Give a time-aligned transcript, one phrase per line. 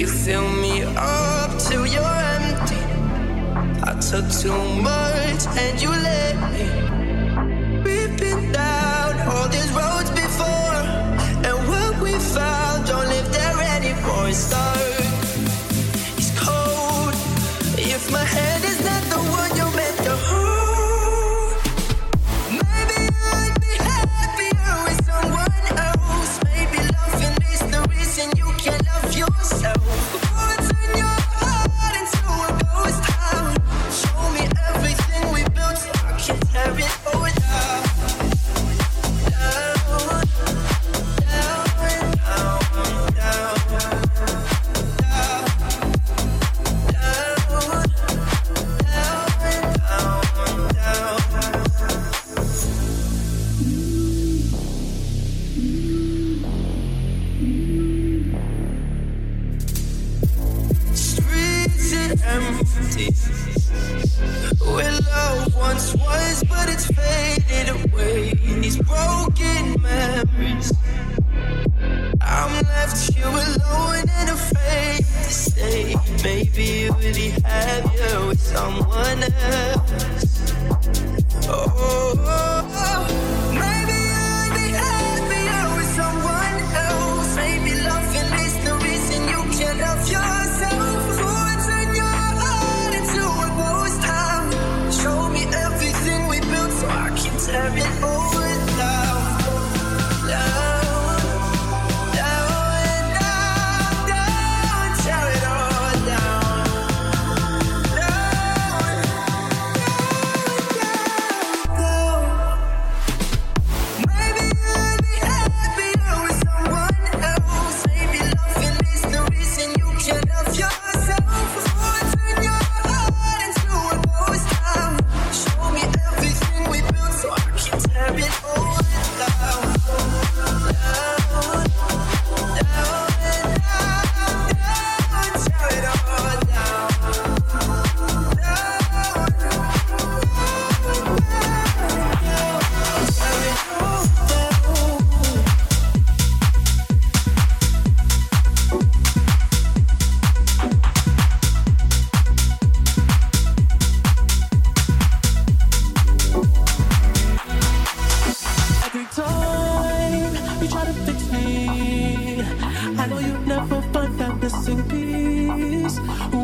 [0.00, 2.80] You fill me up till you're empty.
[3.82, 6.99] I took too much and you let me.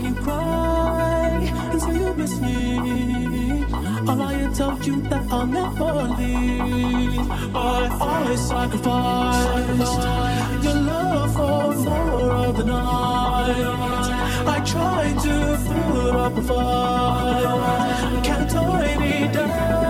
[0.00, 1.28] you cry
[1.70, 3.64] and say you miss me.
[4.08, 7.30] I lie and tell you that I'll never leave.
[7.54, 10.04] I always sacrificed
[10.64, 14.08] your love for four of the night.
[14.46, 19.87] I tried to put up a fight, can't tie me down.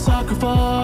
[0.00, 0.79] sucker for.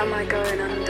[0.00, 0.89] Am I going under?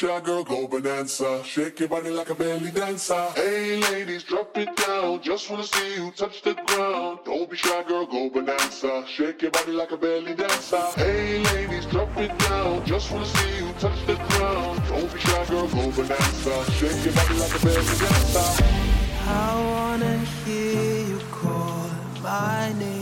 [0.00, 1.44] Shy girl, go bonanza.
[1.44, 3.28] Shake your body like a belly dancer.
[3.34, 5.20] Hey ladies, drop it down.
[5.20, 7.18] Just wanna see you touch the ground.
[7.26, 9.04] Don't be shy girl, go bonanza.
[9.06, 10.84] Shake your body like a belly dancer.
[10.96, 12.82] Hey ladies, drop it down.
[12.86, 14.80] Just wanna see you touch the ground.
[14.88, 16.54] Don't be shy girl, go bonanza.
[16.78, 18.64] Shake your body like a belly dancer.
[19.26, 21.90] I wanna hear you call
[22.22, 22.99] my name.